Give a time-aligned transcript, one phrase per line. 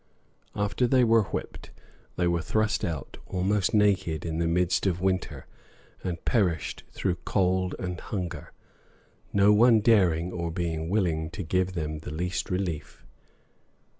[0.55, 1.69] ]After they were whipped,
[2.15, 5.45] they were thrust out almost naked in the midst of winter,
[6.03, 8.51] and perished through cold and hunger;
[9.31, 13.05] no one daring, or being willing, to give them the least relief.